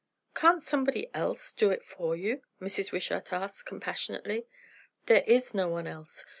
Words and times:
"Can't 0.33 0.63
somebody 0.63 1.13
else 1.13 1.53
do 1.53 1.69
it 1.69 1.85
for 1.85 2.15
you?" 2.15 2.41
Mrs. 2.59 2.91
Wishart 2.91 3.31
asked 3.31 3.67
compassionately. 3.67 4.47
"There 5.05 5.23
is 5.27 5.53
no 5.53 5.67
one 5.69 5.85
else. 5.85 6.25